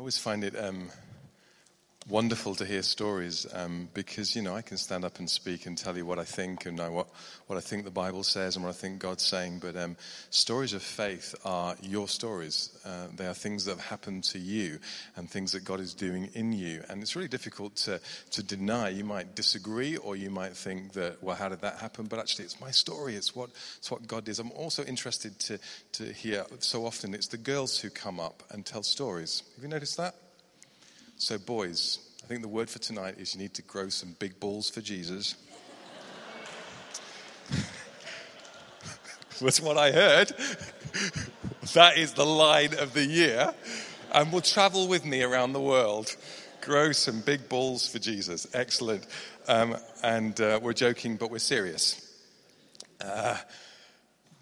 [0.00, 0.88] always find it um,
[2.08, 5.76] wonderful to hear stories um, because, you know, I can stand up and speak and
[5.76, 7.08] tell you what I think and what,
[7.46, 9.58] what I think the Bible says and what I think God's saying.
[9.58, 9.96] But um,
[10.30, 12.70] stories of faith are your stories.
[12.84, 14.78] Uh, they are things that have happened to you
[15.16, 16.82] and things that God is doing in you.
[16.88, 18.88] And it's really difficult to, to deny.
[18.88, 22.06] You might disagree or you might think that, well, how did that happen?
[22.06, 23.14] But actually, it's my story.
[23.14, 24.38] It's what, it's what God is.
[24.38, 25.58] I'm also interested to,
[25.92, 29.42] to hear so often it's the girls who come up and tell stories.
[29.54, 30.14] Have you noticed that?
[31.22, 34.40] So, boys, I think the word for tonight is you need to grow some big
[34.40, 35.34] balls for Jesus.
[39.38, 40.32] That's what I heard.
[41.74, 43.52] that is the line of the year.
[44.14, 46.16] And will travel with me around the world.
[46.62, 48.46] Grow some big balls for Jesus.
[48.54, 49.06] Excellent.
[49.46, 52.00] Um, and uh, we're joking, but we're serious.
[52.98, 53.36] Uh,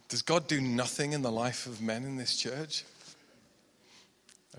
[0.09, 2.85] does God do nothing in the life of men in this church?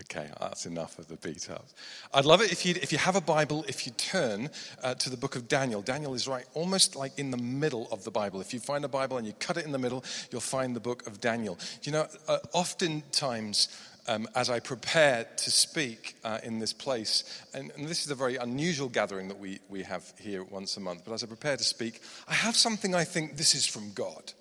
[0.02, 1.74] Okay, that's enough of the beat ups.
[2.14, 4.50] I'd love it if you, if you have a Bible, if you turn
[4.82, 5.82] uh, to the book of Daniel.
[5.82, 8.40] Daniel is right almost like in the middle of the Bible.
[8.40, 10.80] If you find a Bible and you cut it in the middle, you'll find the
[10.80, 11.58] book of Daniel.
[11.84, 13.68] You know, uh, oftentimes,
[14.08, 18.16] um, as I prepare to speak uh, in this place, and, and, this is a
[18.16, 21.58] very unusual gathering that we, we have here once a month, but as I prepare
[21.58, 24.32] to speak, I have something I think this is from God,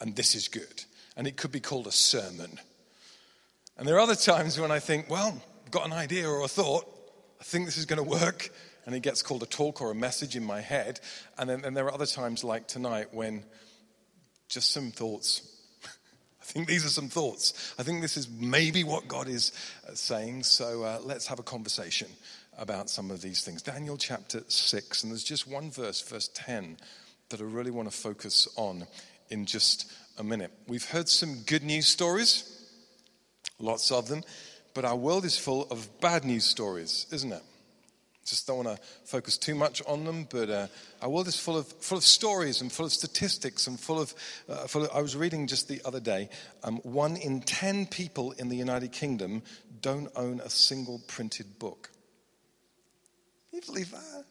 [0.00, 0.84] and this is good.
[1.16, 2.58] And it could be called a sermon.
[3.78, 6.48] And there are other times when I think, well, I've got an idea or a
[6.48, 6.86] thought,
[7.38, 8.48] I think this is going to work,
[8.86, 11.00] and it gets called a talk or a message in my head.
[11.36, 13.44] And then and there are other times like tonight when
[14.48, 15.42] just some thoughts.
[15.84, 17.74] I think these are some thoughts.
[17.78, 19.52] I think this is maybe what God is
[19.86, 20.44] uh, saying.
[20.44, 22.08] So uh, let's have a conversation
[22.56, 23.60] about some of these things.
[23.60, 26.78] Daniel chapter 6, and there's just one verse, verse 10,
[27.28, 28.86] that I really want to focus on
[29.28, 30.52] in just a minute.
[30.66, 32.55] We've heard some good news stories
[33.58, 34.22] lots of them.
[34.74, 37.42] But our world is full of bad news stories, isn't it?
[38.26, 40.66] Just don't want to focus too much on them, but uh,
[41.00, 44.12] our world is full of, full of stories and full of statistics and full of,
[44.48, 46.28] uh, full of I was reading just the other day
[46.64, 49.42] um, one in 10 people in the United Kingdom
[49.80, 51.90] don't own a single printed book.
[53.50, 54.24] Can you believe that?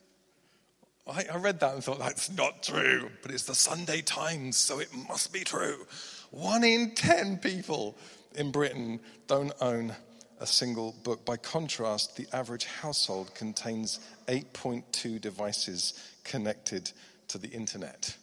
[1.07, 4.79] I, I read that and thought, that's not true, but it's the Sunday Times, so
[4.79, 5.85] it must be true.
[6.31, 7.97] One in 10 people
[8.35, 9.95] in Britain don't own
[10.39, 11.25] a single book.
[11.25, 16.91] By contrast, the average household contains 8.2 devices connected
[17.29, 18.15] to the internet,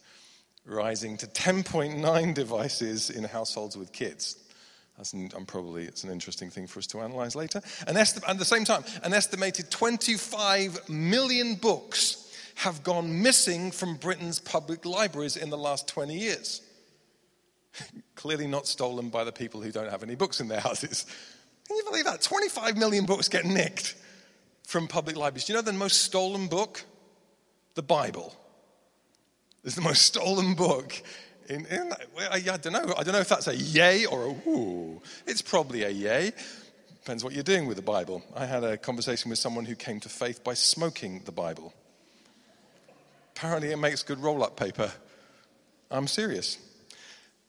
[0.67, 4.37] rising to 10.9 devices in households with kids.
[4.97, 7.63] That's an, I'm probably it's an interesting thing for us to analyze later.
[7.87, 12.19] And at the same time, an estimated 25 million books
[12.57, 16.61] have gone missing from Britain's public libraries in the last 20 years.
[18.15, 21.07] Clearly not stolen by the people who don't have any books in their houses.
[21.67, 22.23] Can you believe that?
[22.23, 23.95] 25 million books get nicked
[24.67, 25.45] from public libraries.
[25.45, 26.85] Do you know the most stolen book?
[27.75, 28.35] The Bible.
[29.65, 30.93] Is the most stolen book.
[31.49, 32.95] In, in, I, I don't know.
[32.97, 35.01] I don't know if that's a yay or a whoo.
[35.27, 36.33] It's probably a yay.
[37.03, 38.23] Depends what you're doing with the Bible.
[38.35, 41.73] I had a conversation with someone who came to faith by smoking the Bible.
[43.37, 44.93] Apparently, it makes good roll up paper.
[45.91, 46.59] I'm serious.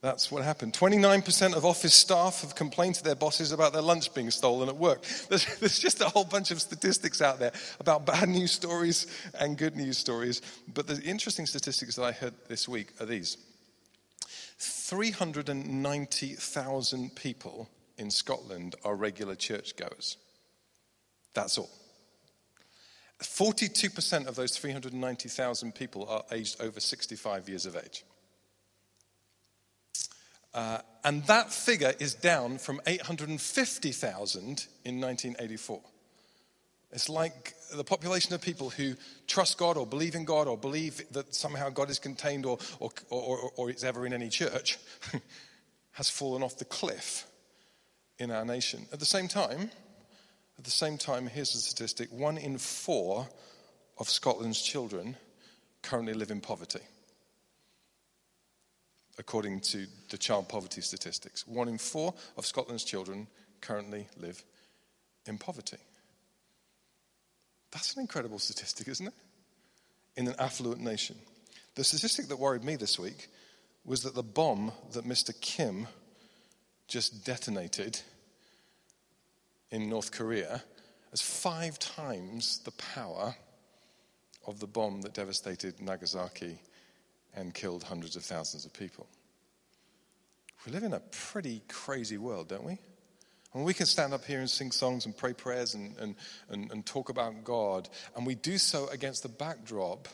[0.03, 0.73] That's what happened.
[0.73, 4.75] 29% of office staff have complained to their bosses about their lunch being stolen at
[4.75, 5.03] work.
[5.29, 9.07] There's, there's, just a whole bunch of statistics out there about bad news stories
[9.39, 10.41] and good news stories.
[10.73, 13.37] But the interesting statistics that I heard this week are these
[14.59, 20.17] 390,000 people in Scotland are regular churchgoers.
[21.33, 21.69] That's all.
[23.21, 28.03] 42% of those 390,000 people are aged over 65 years of age.
[30.53, 34.41] Uh, and that figure is down from 850,000
[34.85, 35.81] in 1984.
[36.91, 38.93] It's like the population of people who
[39.27, 42.91] trust God or believe in God or believe that somehow God is contained or, or,
[43.09, 44.77] or, or is ever in any church
[45.93, 47.25] has fallen off the cliff
[48.19, 48.85] in our nation.
[48.93, 49.71] At the same time,
[50.59, 53.27] at the same time, here's a statistic one in four
[53.97, 55.17] of Scotland's children
[55.81, 56.79] currently live in poverty
[59.17, 61.47] according to the child poverty statistics.
[61.47, 63.27] One in four of Scotland's children
[63.61, 64.43] currently live
[65.25, 65.77] in poverty.
[67.71, 69.13] That's an incredible statistic, isn't it?
[70.15, 71.15] In an affluent nation.
[71.75, 73.29] The statistic that worried me this week
[73.85, 75.39] was that the bomb that Mr.
[75.41, 75.87] Kim
[76.87, 77.99] just detonated
[79.71, 80.63] in North Korea
[81.09, 83.35] has five times the power
[84.45, 86.59] of the bomb that devastated Nagasaki
[87.35, 89.07] and killed hundreds of thousands of people.
[90.65, 92.77] We live in a pretty crazy world, don't we?
[93.53, 96.15] And we can stand up here and sing songs and pray prayers and, and,
[96.49, 100.07] and, and talk about God, and we do so against the backdrop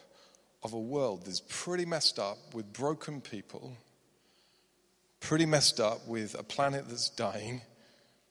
[0.61, 3.77] of a world that's pretty messed up with broken people,
[5.21, 7.61] pretty messed up with a planet that's dying,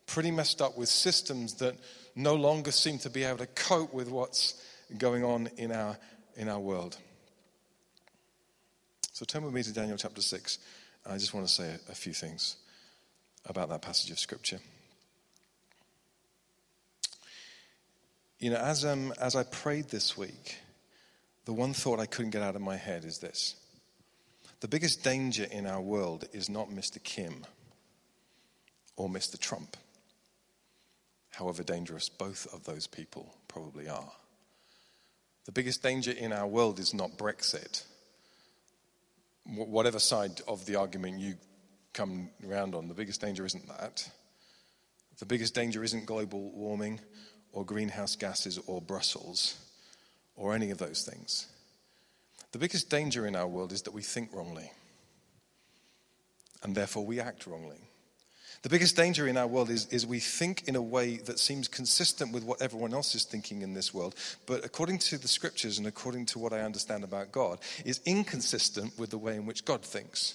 [0.06, 1.76] pretty messed up with systems that
[2.14, 4.62] no longer seem to be able to cope with what's
[4.98, 5.96] going on in our,
[6.36, 6.98] in our world.
[9.18, 10.58] So turn with me to Daniel chapter 6.
[11.04, 12.54] And I just want to say a, a few things
[13.46, 14.60] about that passage of Scripture.
[18.38, 20.58] You know, as, um, as I prayed this week,
[21.46, 23.56] the one thought I couldn't get out of my head is this
[24.60, 27.02] The biggest danger in our world is not Mr.
[27.02, 27.44] Kim
[28.94, 29.36] or Mr.
[29.36, 29.76] Trump,
[31.32, 34.12] however dangerous both of those people probably are.
[35.46, 37.82] The biggest danger in our world is not Brexit.
[39.54, 41.34] Whatever side of the argument you
[41.94, 44.08] come around on, the biggest danger isn't that.
[45.18, 47.00] The biggest danger isn't global warming
[47.52, 49.56] or greenhouse gases or Brussels
[50.36, 51.46] or any of those things.
[52.52, 54.70] The biggest danger in our world is that we think wrongly
[56.62, 57.87] and therefore we act wrongly.
[58.62, 61.68] The biggest danger in our world is, is we think in a way that seems
[61.68, 64.14] consistent with what everyone else is thinking in this world,
[64.46, 68.98] but according to the scriptures and according to what I understand about God, is inconsistent
[68.98, 70.34] with the way in which God thinks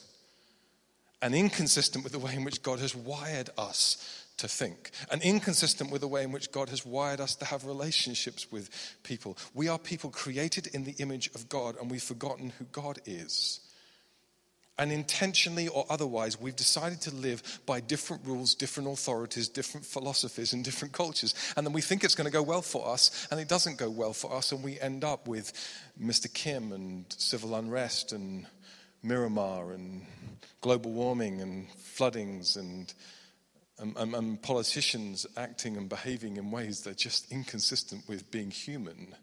[1.24, 5.90] and inconsistent with the way in which God has wired us to think, and inconsistent
[5.90, 8.70] with the way in which God has wired us to have relationships with
[9.04, 9.38] people.
[9.54, 13.62] We are people created in the image of God, and we've forgotten who God is.
[14.80, 20.52] And intentionally or otherwise, we've decided to live by different rules, different authorities, different philosophies,
[20.52, 21.36] and different cultures.
[21.56, 23.90] And then we think it's going to go well for us, and it doesn't go
[23.90, 25.54] well for us, and we end up with
[26.02, 26.34] Mr.
[26.34, 28.48] Kim and civil unrest and
[29.06, 30.06] Myanmar and
[30.62, 32.94] global warming and floodings and
[33.80, 38.52] and, and, and politicians acting and behaving in ways that are just inconsistent with being
[38.52, 39.16] human.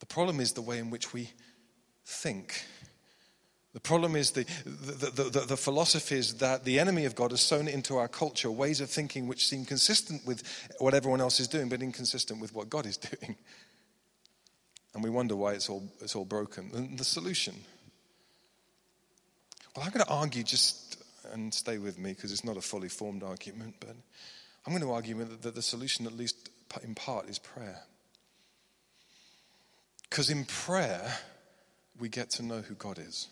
[0.00, 1.30] The problem is the way in which we
[2.04, 2.64] think.
[3.74, 7.68] The problem is the, the, the, the, philosophies that the enemy of God has sown
[7.68, 10.42] into our culture, ways of thinking which seem consistent with
[10.78, 13.36] what everyone else is doing, but inconsistent with what God is doing.
[14.94, 16.70] And we wonder why it's all, it's all broken.
[16.74, 17.54] And the solution?
[19.76, 20.96] Well, I'm going to argue just
[21.32, 23.94] and stay with me because it's not a fully formed argument, but
[24.66, 26.48] I'm going to argue that the solution, at least
[26.82, 27.82] in part, is prayer.
[30.08, 31.18] Because in prayer,
[31.98, 33.28] we get to know who God is.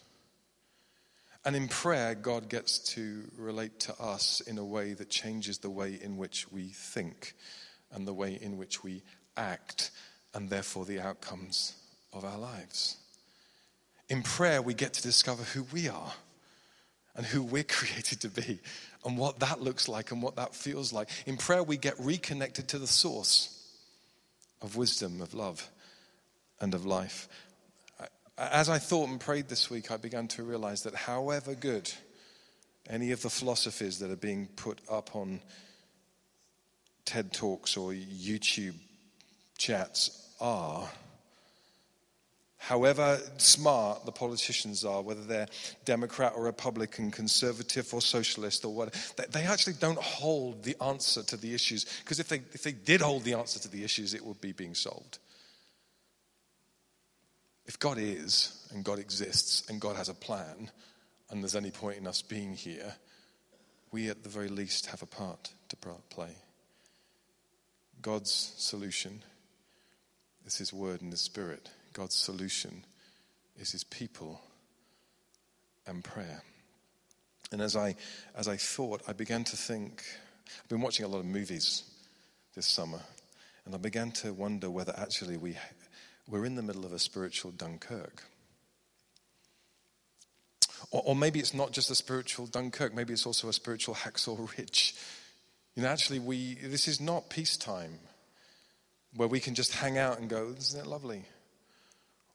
[1.47, 5.71] And in prayer, God gets to relate to us in a way that changes the
[5.71, 7.35] way in which we think
[7.93, 9.05] and the way in which we
[9.37, 9.93] act,
[10.35, 11.77] and therefore the outcomes
[12.13, 12.97] of our lives.
[14.09, 16.13] In prayer, we get to discover who we are
[17.15, 18.59] and who we're created to be
[19.05, 21.09] and what that looks like and what that feels like.
[21.27, 23.71] In prayer, we get reconnected to the source
[24.63, 25.71] of wisdom, of love,
[26.61, 27.29] and of life.
[28.39, 31.91] As I thought and prayed this week, I began to realize that however good
[32.89, 35.41] any of the philosophies that are being put up on
[37.07, 38.75] TED Talks or YouTube
[39.57, 40.87] chats are,
[42.59, 45.49] however smart the politicians are, whether they're
[45.87, 51.39] Democrat or Republican, conservative or socialist or what, they actually don't hold the answer to
[51.39, 51.87] the issues.
[52.05, 54.53] Because if they, if they did hold the answer to the issues, it would be
[54.53, 55.19] being solved.
[57.67, 60.71] If God is, and God exists, and God has a plan,
[61.31, 62.95] and there's any point in us being here,
[63.93, 65.77] we at the very least have a part to
[66.11, 66.37] play.
[68.03, 69.23] God's solution
[70.45, 71.71] is His Word and His Spirit.
[71.93, 72.85] God's solution
[73.59, 74.41] is his people
[75.87, 76.43] and prayer.
[77.53, 77.95] And as I,
[78.35, 80.03] as I thought, I began to think,
[80.61, 81.85] I've been watching a lot of movies
[82.55, 83.01] this summer,
[83.65, 85.57] and I began to wonder whether actually we,
[86.29, 88.23] we're in the middle of a spiritual Dunkirk.
[90.91, 94.57] Or, or maybe it's not just a spiritual Dunkirk, maybe it's also a spiritual Hacksaw
[94.57, 94.95] Ridge.
[95.75, 97.99] You know, actually, we, this is not peacetime
[99.15, 101.25] where we can just hang out and go, isn't it lovely?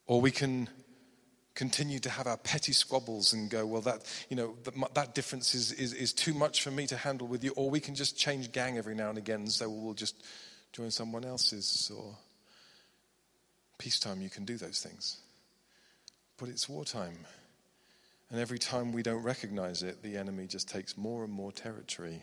[0.05, 0.69] Or we can
[1.53, 5.53] continue to have our petty squabbles and go, well, that, you know, that, that difference
[5.53, 7.51] is, is, is too much for me to handle with you.
[7.55, 10.24] Or we can just change gang every now and again and say, well, we'll just
[10.71, 11.91] join someone else's.
[11.95, 12.15] Or
[13.81, 15.17] peacetime, you can do those things.
[16.38, 17.17] But it's wartime.
[18.29, 22.21] And every time we don't recognize it, the enemy just takes more and more territory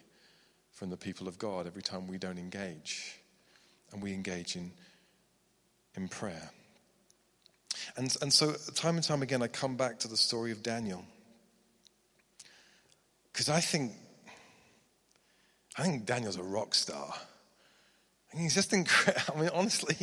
[0.71, 3.19] from the people of God every time we don't engage.
[3.93, 4.71] And we engage in,
[5.97, 6.51] in prayer.
[7.97, 11.05] And, and so, time and time again, I come back to the story of Daniel.
[13.33, 13.93] Because I think,
[15.77, 17.13] I think Daniel's a rock star.
[18.33, 19.33] I mean, he's just incredible.
[19.37, 19.97] I mean, honestly,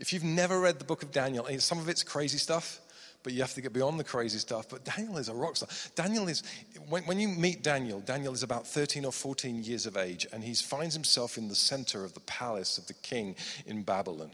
[0.00, 2.80] if you've never read the book of Daniel, some of it's crazy stuff,
[3.22, 4.68] but you have to get beyond the crazy stuff.
[4.68, 5.68] But Daniel is a rock star.
[5.94, 6.42] Daniel is,
[6.88, 10.42] when, when you meet Daniel, Daniel is about 13 or 14 years of age, and
[10.42, 14.30] he finds himself in the center of the palace of the king in Babylon.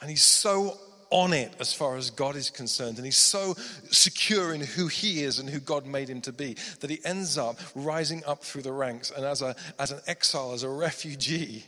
[0.00, 0.78] And he's so
[1.10, 2.96] on it as far as God is concerned.
[2.96, 3.54] And he's so
[3.90, 7.38] secure in who he is and who God made him to be that he ends
[7.38, 9.10] up rising up through the ranks.
[9.10, 11.64] And as, a, as an exile, as a refugee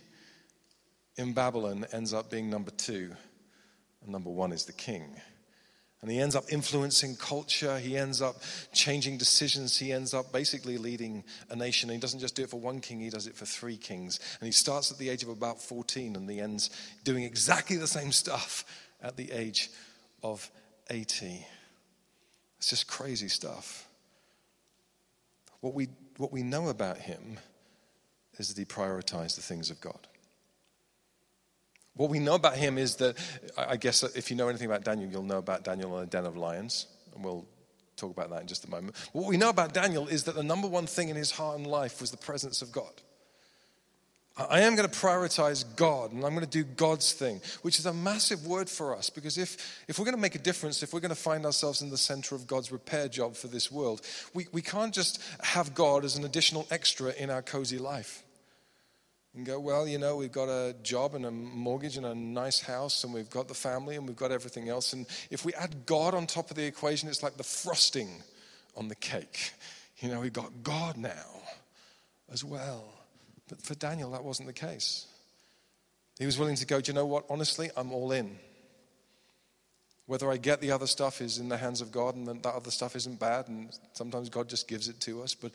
[1.16, 3.12] in Babylon, ends up being number two.
[4.02, 5.16] And number one is the king.
[6.02, 7.78] And he ends up influencing culture.
[7.78, 8.36] He ends up
[8.72, 9.78] changing decisions.
[9.78, 11.88] He ends up basically leading a nation.
[11.88, 14.20] And he doesn't just do it for one king, he does it for three kings.
[14.38, 16.70] And he starts at the age of about 14 and he ends
[17.04, 18.64] doing exactly the same stuff
[19.02, 19.70] at the age
[20.22, 20.48] of
[20.90, 21.46] 80.
[22.58, 23.88] It's just crazy stuff.
[25.60, 27.38] What we, what we know about him
[28.38, 30.06] is that he prioritized the things of God.
[31.96, 33.16] What we know about him is that,
[33.56, 36.06] I guess uh, if you know anything about Daniel, you'll know about Daniel in the
[36.06, 36.86] den of lions.
[37.14, 37.46] And we'll
[37.96, 38.96] talk about that in just a moment.
[39.12, 41.66] What we know about Daniel is that the number one thing in his heart and
[41.66, 42.92] life was the presence of God.
[44.38, 47.86] I am going to prioritize God and I'm going to do God's thing, which is
[47.86, 50.92] a massive word for us because if, if we're going to make a difference, if
[50.92, 54.02] we're going to find ourselves in the center of God's repair job for this world,
[54.34, 58.25] we, we can't just have God as an additional extra in our cozy life.
[59.36, 62.60] And go, well, you know, we've got a job and a mortgage and a nice
[62.60, 64.94] house and we've got the family and we've got everything else.
[64.94, 68.08] And if we add God on top of the equation, it's like the frosting
[68.76, 69.52] on the cake.
[69.98, 71.42] You know, we've got God now
[72.32, 72.84] as well.
[73.48, 75.06] But for Daniel, that wasn't the case.
[76.18, 77.26] He was willing to go, do you know what?
[77.28, 78.38] Honestly, I'm all in.
[80.06, 82.70] Whether I get the other stuff is in the hands of God and that other
[82.70, 85.34] stuff isn't bad, and sometimes God just gives it to us.
[85.34, 85.52] But,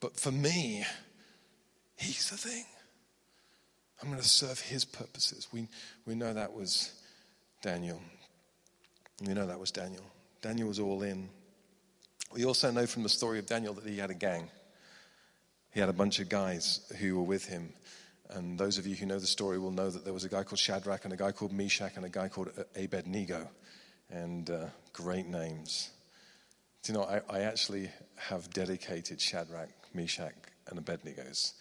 [0.00, 0.84] but for me,
[1.96, 2.64] He's the thing.
[4.02, 5.48] I'm going to serve His purposes.
[5.52, 5.68] We,
[6.06, 6.92] we know that was
[7.62, 8.00] Daniel.
[9.26, 10.04] We know that was Daniel.
[10.42, 11.28] Daniel was all in.
[12.32, 14.50] We also know from the story of Daniel that he had a gang.
[15.72, 17.72] He had a bunch of guys who were with him.
[18.30, 20.42] And those of you who know the story will know that there was a guy
[20.42, 23.48] called Shadrach and a guy called Meshach and a guy called Abednego.
[24.10, 25.90] And uh, great names.
[26.82, 30.34] Do you know, I, I actually have dedicated Shadrach, Meshach,
[30.68, 31.54] and Abednego's.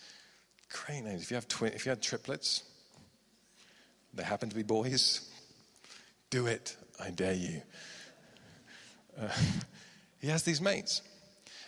[0.72, 1.24] Great names.
[1.24, 2.64] If you have twin, if you had triplets,
[4.14, 5.30] they happen to be boys,
[6.30, 6.76] do it.
[7.00, 7.62] I dare you.
[9.20, 9.28] Uh,
[10.20, 11.02] he has these mates.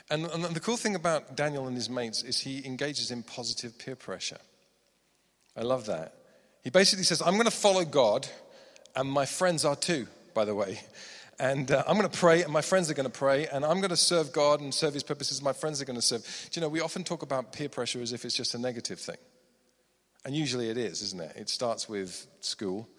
[0.10, 3.78] And, and the cool thing about Daniel and his mates is he engages in positive
[3.78, 4.40] peer pressure.
[5.56, 6.14] I love that.
[6.64, 8.28] He basically says, I'm going to follow God,
[8.96, 10.80] and my friends are too, by the way.
[11.40, 13.78] And uh, I'm going to pray, and my friends are going to pray, and I'm
[13.78, 15.42] going to serve God and serve His purposes.
[15.42, 16.24] My friends are going to serve.
[16.52, 19.00] Do you know, we often talk about peer pressure as if it's just a negative
[19.00, 19.18] thing.
[20.26, 21.34] And usually it is, isn't it?
[21.36, 22.90] It starts with school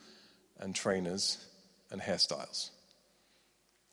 [0.61, 1.45] and trainers
[1.91, 2.71] and hairstyles.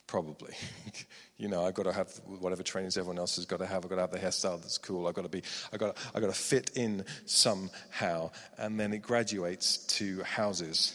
[0.06, 0.54] Probably.
[1.36, 3.84] you know, I've got to have whatever trainings everyone else has got to have.
[3.84, 5.08] I've got to have the hairstyle that's cool.
[5.08, 8.30] I've got to be, I've got to, I've got to fit in somehow.
[8.56, 10.94] And then it graduates to houses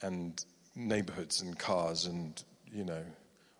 [0.00, 0.42] and
[0.78, 2.42] neighborhoods and cars and,
[2.72, 3.02] you know,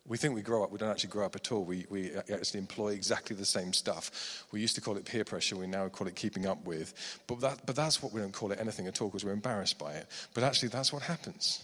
[0.07, 0.73] we think we grow up.
[0.73, 1.65] We don't actually grow up at all.
[1.65, 4.47] We, we actually employ exactly the same stuff.
[4.53, 5.57] We used to call it peer pressure.
[5.57, 6.95] We now call it keeping up with.
[7.27, 9.79] But, that, but that's what we don't call it anything at all because we're embarrassed
[9.79, 10.07] by it.
[10.33, 11.63] But actually, that's what happens.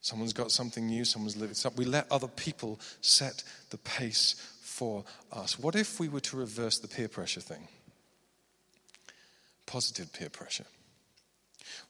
[0.00, 1.84] Someone's got something new, someone's living something.
[1.84, 5.58] We let other people set the pace for us.
[5.58, 7.68] What if we were to reverse the peer pressure thing?
[9.66, 10.64] Positive peer pressure.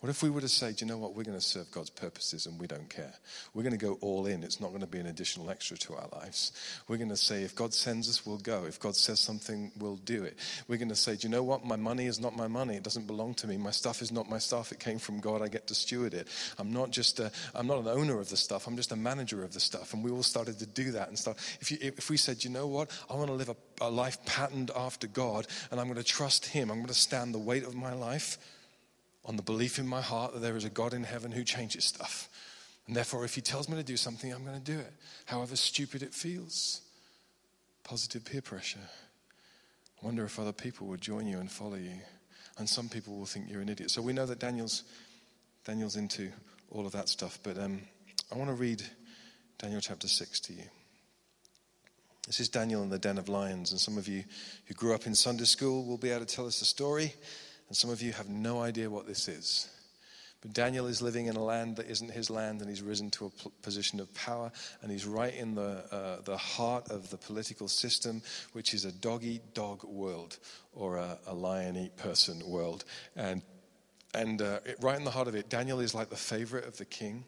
[0.01, 1.15] What if we were to say, do you know what?
[1.15, 3.13] We're going to serve God's purposes and we don't care.
[3.55, 4.43] We're going to go all in.
[4.43, 6.53] It's not going to be an additional extra to our lives.
[6.89, 8.65] We're going to say, if God sends us, we'll go.
[8.65, 10.37] If God says something, we'll do it.
[10.69, 11.65] We're going to say, do you know what?
[11.65, 12.77] My money is not my money.
[12.77, 13.57] It doesn't belong to me.
[13.57, 14.73] My stuff is not my stuff.
[14.73, 15.43] It came from God.
[15.43, 16.29] I get to steward it.
[16.59, 18.67] I'm not just a, I'm not an owner of the stuff.
[18.67, 19.95] I'm just a manager of the stuff.
[19.95, 21.39] And we all started to do that and start.
[21.61, 22.91] If, you, if we said, you know what?
[23.11, 26.47] I want to live a, a life patterned after God and I'm going to trust
[26.47, 26.71] Him.
[26.71, 28.39] I'm going to stand the weight of my life
[29.29, 31.85] on the belief in my heart that there is a God in heaven who changes
[31.85, 32.31] stuff.
[32.87, 34.93] And therefore, if He tells me to do something, I'm going to do it,
[35.27, 36.81] however stupid it feels.
[37.85, 38.81] Positive peer pressure.
[40.03, 42.01] I wonder if other people will join you and follow you.
[42.57, 43.91] And some people will think you're an idiot.
[43.91, 44.85] So we know that Daniel's,
[45.65, 46.31] Daniel's into
[46.71, 47.39] all of that stuff.
[47.43, 47.83] But um,
[48.33, 48.83] I want to read
[49.59, 50.65] Daniel chapter 6 to you.
[52.27, 53.73] This is Daniel in the den of lions.
[53.73, 54.25] And some of you
[54.67, 57.15] who grew up in Sunday school will be able to tell us the story.
[57.69, 59.69] And some of you have no idea what this is.
[60.41, 63.27] But Daniel is living in a land that isn't his land, and he's risen to
[63.27, 67.67] a position of power, and he's right in the, uh, the heart of the political
[67.67, 68.23] system,
[68.53, 70.39] which is a dog eat dog world
[70.73, 72.85] or a, a lion eat person world.
[73.17, 73.43] And,
[74.15, 76.77] and uh, it, right in the heart of it, Daniel is like the favorite of
[76.77, 77.25] the king.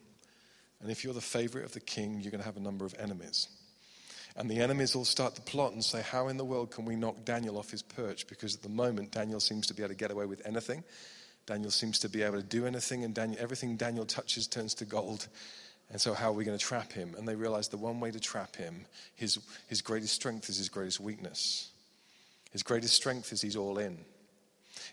[0.80, 2.94] And if you're the favorite of the king, you're going to have a number of
[2.96, 3.48] enemies.
[4.36, 6.96] And the enemies all start to plot and say, How in the world can we
[6.96, 8.26] knock Daniel off his perch?
[8.26, 10.84] Because at the moment, Daniel seems to be able to get away with anything.
[11.46, 14.84] Daniel seems to be able to do anything, and Daniel, everything Daniel touches turns to
[14.84, 15.26] gold.
[15.90, 17.14] And so, how are we going to trap him?
[17.18, 20.68] And they realize the one way to trap him, his, his greatest strength is his
[20.68, 21.70] greatest weakness.
[22.52, 23.98] His greatest strength is he's all in.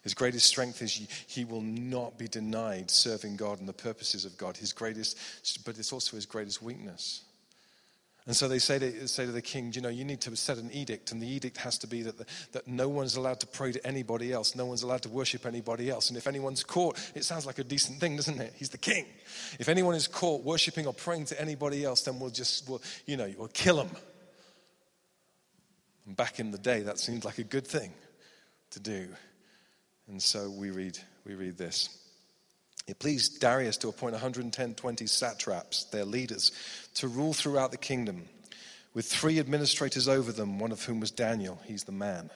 [0.03, 0.93] His greatest strength is
[1.27, 4.57] he will not be denied serving God and the purposes of God.
[4.57, 5.17] His greatest,
[5.65, 7.23] but it's also his greatest weakness.
[8.27, 10.57] And so they say to, say to the king, you know, you need to set
[10.57, 13.47] an edict, and the edict has to be that, the, that no one's allowed to
[13.47, 16.09] pray to anybody else, no one's allowed to worship anybody else.
[16.09, 18.53] And if anyone's caught, it sounds like a decent thing, doesn't it?
[18.57, 19.05] He's the king.
[19.59, 23.15] If anyone is caught worshiping or praying to anybody else, then we'll just, we'll, you
[23.15, 23.91] know, we'll kill them.
[26.05, 27.93] And back in the day, that seemed like a good thing
[28.71, 29.07] to do.
[30.09, 31.97] And so we read, we read this.
[32.87, 36.53] It pleased Darius to appoint 110 20 satraps, their leaders,
[36.97, 38.25] to rule throughout the kingdom,
[38.93, 41.59] with three administrators over them, one of whom was Daniel.
[41.65, 42.31] He's the man.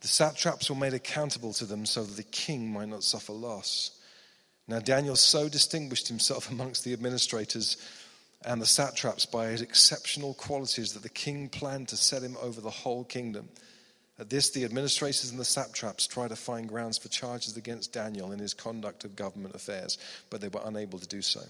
[0.00, 3.92] The satraps were made accountable to them so that the king might not suffer loss.
[4.66, 7.76] Now, Daniel so distinguished himself amongst the administrators
[8.44, 12.60] and the satraps by his exceptional qualities that the king planned to set him over
[12.60, 13.48] the whole kingdom.
[14.18, 18.32] At this, the administrators and the satraps tried to find grounds for charges against Daniel
[18.32, 19.98] in his conduct of government affairs,
[20.30, 21.42] but they were unable to do so.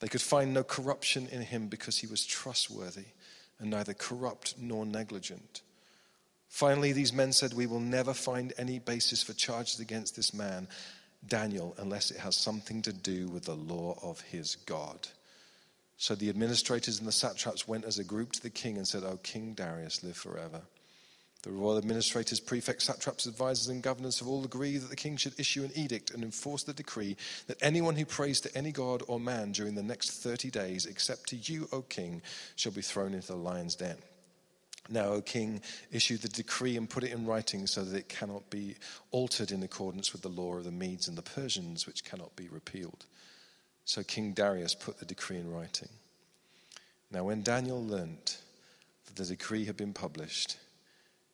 [0.00, 3.06] They could find no corruption in him because he was trustworthy
[3.58, 5.62] and neither corrupt nor negligent.
[6.48, 10.68] Finally, these men said, We will never find any basis for charges against this man,
[11.26, 15.08] Daniel, unless it has something to do with the law of his God.
[15.96, 19.04] So the administrators and the satraps went as a group to the king and said,
[19.04, 20.62] O King Darius, live forever.
[21.44, 25.38] The royal administrators, prefects, satraps, advisors, and governors have all agreed that the king should
[25.38, 29.20] issue an edict and enforce the decree that anyone who prays to any god or
[29.20, 32.22] man during the next 30 days, except to you, O king,
[32.56, 33.98] shall be thrown into the lion's den.
[34.88, 35.60] Now, O king,
[35.92, 38.76] issue the decree and put it in writing so that it cannot be
[39.10, 42.48] altered in accordance with the law of the Medes and the Persians, which cannot be
[42.48, 43.04] repealed.
[43.84, 45.90] So King Darius put the decree in writing.
[47.10, 48.38] Now, when Daniel learnt
[49.04, 50.56] that the decree had been published,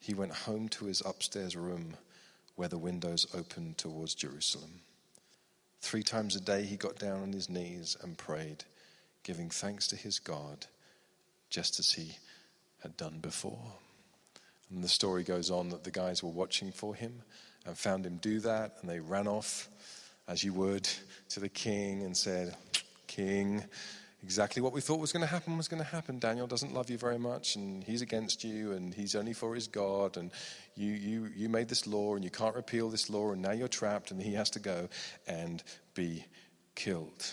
[0.01, 1.97] he went home to his upstairs room
[2.57, 4.81] where the windows opened towards Jerusalem.
[5.81, 8.65] Three times a day he got down on his knees and prayed,
[9.23, 10.67] giving thanks to his God,
[11.49, 12.17] just as he
[12.83, 13.73] had done before.
[14.71, 17.23] And the story goes on that the guys were watching for him
[17.67, 19.69] and found him do that, and they ran off,
[20.29, 20.89] as you would,
[21.31, 22.57] to the king and said,
[23.07, 23.65] King,
[24.23, 26.19] exactly what we thought was going to happen was going to happen.
[26.19, 29.67] Daniel doesn't love you very much, and he's against you, and he's only for his
[29.67, 30.31] God, and
[30.77, 33.69] you, you, you made this law, and you can't repeal this law, and now you're
[33.69, 34.89] trapped, and he has to go
[35.27, 35.63] and
[35.95, 36.25] be
[36.75, 37.33] killed.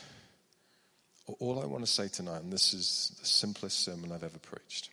[1.39, 4.89] All I want to say tonight, and this is the simplest sermon I've ever preached.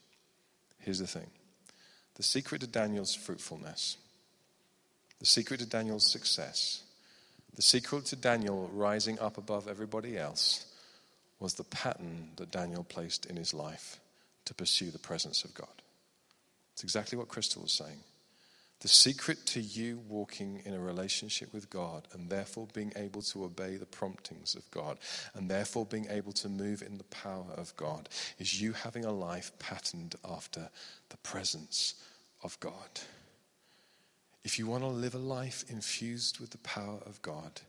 [0.81, 1.31] Here's the thing
[2.17, 3.97] the secret to Daniel's fruitfulness,
[5.21, 6.83] the secret to Daniel's success,
[7.55, 10.67] the secret to Daniel rising up above everybody else
[11.45, 14.01] was the pattern that Daniel placed in his life
[14.47, 15.83] to pursue the presence of God.
[16.73, 17.99] It's exactly what Crystal was saying.
[18.81, 23.45] The secret to you walking in a relationship with God and therefore being able to
[23.45, 24.97] obey the promptings of God
[25.35, 29.13] and therefore being able to move in the power of God is you having a
[29.13, 30.71] life patterned after
[31.11, 31.95] the presence
[32.43, 33.01] of God.
[34.45, 37.61] If you want to live a life infused with the power of God,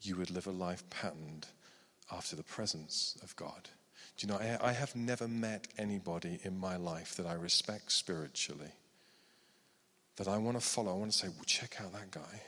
[0.00, 1.48] you would live a life patterned
[2.12, 3.68] after the presence of God.
[4.16, 7.90] Do you know, I, I have never met anybody in my life that I respect
[7.90, 8.72] spiritually,
[10.16, 10.92] that I want to follow.
[10.92, 12.42] I want to say, well, check out that guy.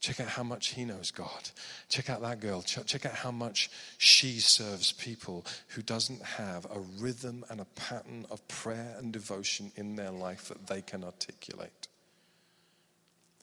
[0.00, 1.50] Check out how much he knows God.
[1.88, 2.62] Check out that girl.
[2.62, 3.68] Check out how much
[3.98, 9.72] she serves people who doesn't have a rhythm and a pattern of prayer and devotion
[9.74, 11.88] in their life that they can articulate.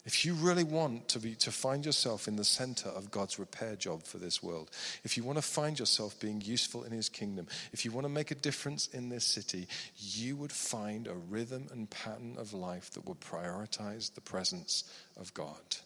[0.05, 3.75] If you really want to, be, to find yourself in the center of God's repair
[3.75, 4.69] job for this world,
[5.03, 8.13] if you want to find yourself being useful in His kingdom, if you want to
[8.13, 12.91] make a difference in this city, you would find a rhythm and pattern of life
[12.91, 14.83] that would prioritize the presence
[15.17, 15.77] of God.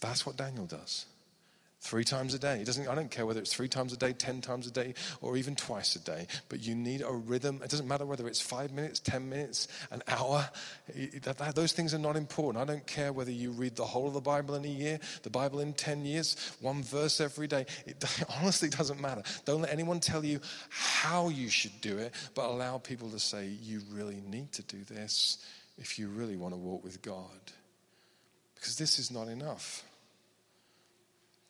[0.00, 1.06] That's what Daniel does.
[1.86, 2.58] Three times a day.
[2.58, 4.94] It doesn't, I don't care whether it's three times a day, ten times a day,
[5.20, 7.60] or even twice a day, but you need a rhythm.
[7.62, 10.50] It doesn't matter whether it's five minutes, ten minutes, an hour.
[11.22, 12.60] That, that, those things are not important.
[12.60, 15.30] I don't care whether you read the whole of the Bible in a year, the
[15.30, 17.66] Bible in 10 years, one verse every day.
[17.86, 18.04] It
[18.40, 19.22] honestly doesn't matter.
[19.44, 23.46] Don't let anyone tell you how you should do it, but allow people to say,
[23.62, 25.38] you really need to do this
[25.78, 27.52] if you really want to walk with God.
[28.56, 29.84] Because this is not enough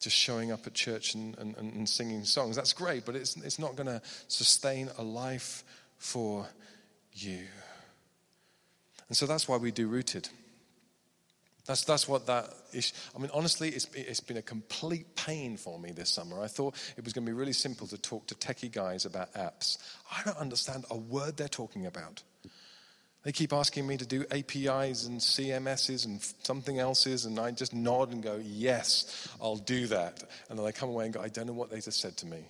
[0.01, 2.57] just showing up at church and, and, and singing songs.
[2.57, 5.65] That's great, but it's, it's not going to sustain a life
[5.99, 6.47] for
[7.13, 7.45] you.
[9.09, 10.29] And so that's why we do Rooted.
[11.67, 12.93] That's, that's what that is.
[13.15, 16.41] I mean, honestly, it's, it's been a complete pain for me this summer.
[16.41, 19.35] I thought it was going to be really simple to talk to techie guys about
[19.35, 19.79] apps.
[20.13, 22.23] I don't understand a word they're talking about.
[23.27, 27.75] They keep asking me to do APIs and CMSs and something else's, and I just
[27.75, 30.23] nod and go, Yes, I'll do that.
[30.49, 32.27] And then I come away and go, I don't know what they just said to
[32.27, 32.45] me.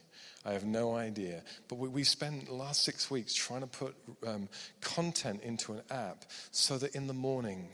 [0.44, 1.42] I have no idea.
[1.68, 4.50] But we, we spent the last six weeks trying to put um,
[4.82, 7.70] content into an app so that in the morning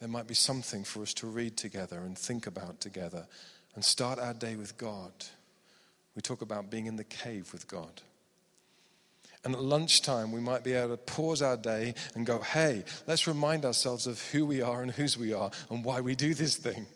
[0.00, 3.28] there might be something for us to read together and think about together
[3.76, 5.12] and start our day with God.
[6.16, 8.02] We talk about being in the cave with God.
[9.44, 13.26] And at lunchtime, we might be able to pause our day and go, hey, let's
[13.26, 16.56] remind ourselves of who we are and whose we are and why we do this
[16.56, 16.86] thing.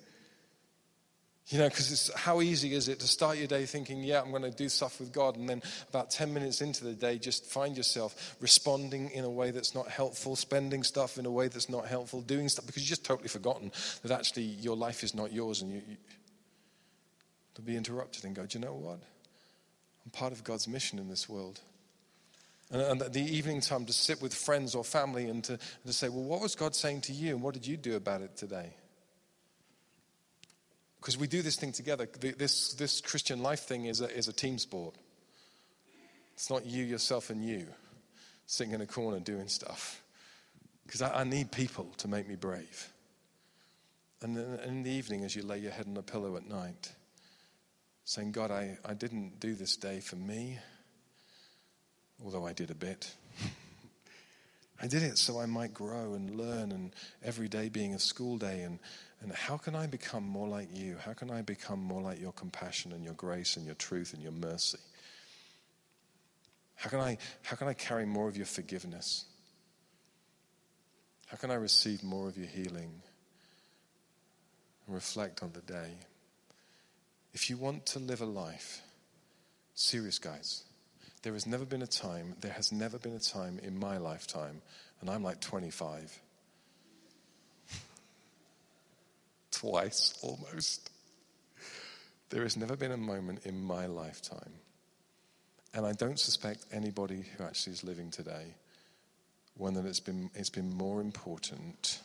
[1.48, 4.42] You know, because how easy is it to start your day thinking, yeah, I'm going
[4.42, 7.74] to do stuff with God, and then about 10 minutes into the day, just find
[7.74, 11.86] yourself responding in a way that's not helpful, spending stuff in a way that's not
[11.86, 15.62] helpful, doing stuff because you've just totally forgotten that actually your life is not yours,
[15.62, 15.96] and you, you
[17.54, 19.00] to be interrupted and go, do you know what?
[20.04, 21.60] I'm part of God's mission in this world.
[22.70, 26.08] And, the evening time to sit with friends or family and to, and to say,
[26.08, 28.74] well, what was God saying to you and what did you do about it today?
[31.00, 32.06] Because we do this thing together.
[32.20, 34.96] This, this Christian life thing is a, is a team sport.
[36.34, 37.66] It's not you, yourself, and you
[38.46, 40.02] sitting in a corner doing stuff.
[40.84, 42.92] Because I, I, need people to make me brave.
[44.22, 46.92] And in the evening, as you lay your head on a pillow at night,
[48.04, 50.58] saying, God, I, I didn't do this day for me
[52.24, 53.14] although I did a bit.
[54.80, 58.38] I did it so I might grow and learn, and every day being a school
[58.38, 58.62] day.
[58.62, 58.78] And,
[59.20, 60.96] and how can I become more like you?
[61.04, 64.22] How can I become more like your compassion and your grace and your truth and
[64.22, 64.78] your mercy?
[66.76, 69.24] How can I, how can I carry more of your forgiveness?
[71.26, 73.02] How can I receive more of your healing?
[74.86, 75.90] And reflect on the day.
[77.34, 78.80] If you want to live a life,
[79.74, 80.62] serious guys,
[81.28, 84.62] there has never been a time, there has never been a time in my lifetime,
[85.02, 86.18] and I'm like 25.
[89.50, 90.90] Twice almost.
[92.30, 94.54] There has never been a moment in my lifetime,
[95.74, 98.54] and I don't suspect anybody who actually is living today,
[99.54, 102.00] when that it's been, it's been more important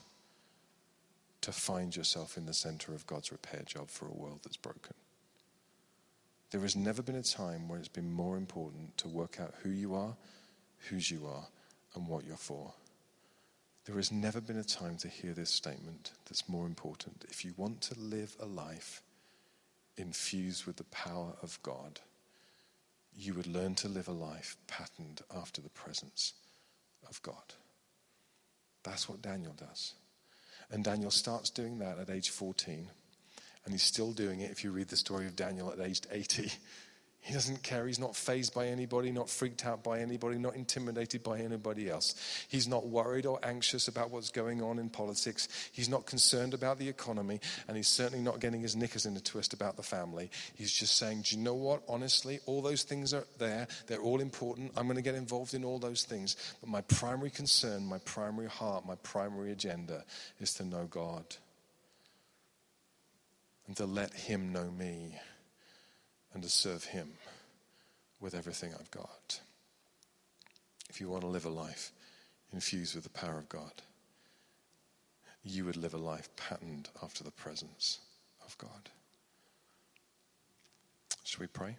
[1.40, 4.96] to find yourself in the center of God's repair job for a world that's broken.
[6.54, 9.72] There has never been a time where it's been more important to work out who
[9.72, 10.16] you are,
[10.88, 11.48] whose you are,
[11.96, 12.72] and what you're for.
[13.86, 17.26] There has never been a time to hear this statement that's more important.
[17.28, 19.02] If you want to live a life
[19.98, 22.02] infused with the power of God,
[23.18, 26.34] you would learn to live a life patterned after the presence
[27.10, 27.56] of God.
[28.84, 29.96] That's what Daniel does.
[30.70, 32.90] And Daniel starts doing that at age 14.
[33.66, 36.52] And he's still doing it if you read the story of Daniel at age 80.
[37.24, 37.88] He doesn't care.
[37.88, 42.16] He's not phased by anybody, not freaked out by anybody, not intimidated by anybody else.
[42.50, 45.48] He's not worried or anxious about what's going on in politics.
[45.72, 49.22] He's not concerned about the economy, and he's certainly not getting his knickers in a
[49.22, 50.32] twist about the family.
[50.56, 51.84] He's just saying, Do you know what?
[51.88, 53.70] Honestly, all those things are there.
[53.88, 54.74] They're all important.
[54.76, 56.36] I'm going to get involved in all those things.
[56.60, 60.04] But my primary concern, my primary heart, my primary agenda
[60.42, 61.24] is to know God
[63.68, 65.20] and to let Him know me
[66.34, 67.14] and to serve Him
[68.20, 69.40] with everything I've got.
[70.90, 71.92] If you want to live a life
[72.52, 73.74] infused with the power of God,
[75.44, 78.00] you would live a life patterned after the presence
[78.46, 78.90] of God.
[81.24, 81.76] Shall we pray?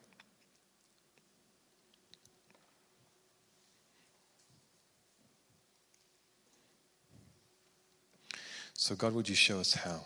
[8.74, 10.04] So, God, would you show us how?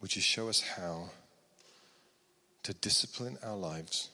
[0.00, 1.10] Would you show us how
[2.62, 4.10] to discipline our lives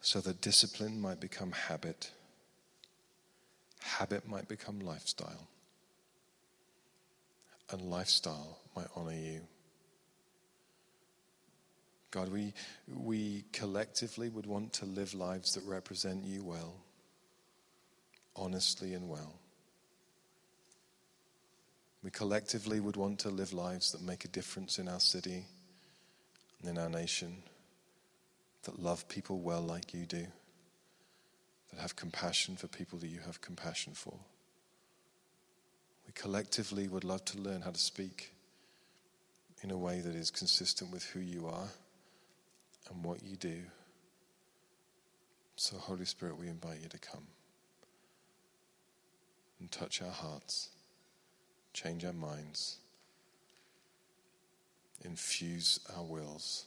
[0.00, 2.10] so that discipline might become habit,
[3.80, 5.48] habit might become lifestyle,
[7.70, 9.40] and lifestyle might honor you.
[12.10, 12.52] God, we,
[12.86, 16.74] we collectively would want to live lives that represent you well,
[18.36, 19.40] honestly and well.
[22.04, 25.46] We collectively would want to live lives that make a difference in our city
[26.60, 27.42] and in our nation,
[28.64, 30.26] that love people well like you do,
[31.70, 34.14] that have compassion for people that you have compassion for.
[36.06, 38.34] We collectively would love to learn how to speak
[39.62, 41.68] in a way that is consistent with who you are
[42.90, 43.62] and what you do.
[45.56, 47.26] So, Holy Spirit, we invite you to come
[49.58, 50.68] and touch our hearts,
[51.74, 52.78] change our minds,
[55.04, 56.64] infuse our wills.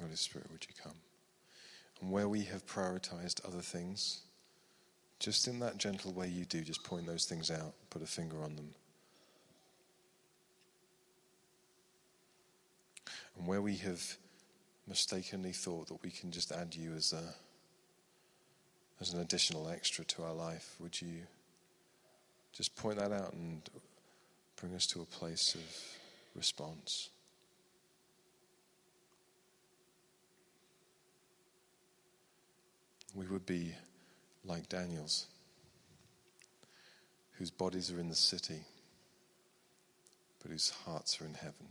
[0.00, 0.96] Holy Spirit, would you come?
[2.00, 4.22] And where we have prioritized other things,
[5.20, 8.42] just in that gentle way you do, just point those things out, put a finger
[8.42, 8.74] on them.
[13.38, 14.02] And where we have
[14.88, 17.22] mistakenly thought that we can just add you as a
[19.02, 21.26] as an additional extra to our life, would you
[22.52, 23.68] just point that out and
[24.54, 25.60] bring us to a place of
[26.36, 27.10] response?
[33.12, 33.74] We would be
[34.44, 35.26] like Daniel's,
[37.38, 38.60] whose bodies are in the city,
[40.40, 41.66] but whose hearts are in heaven.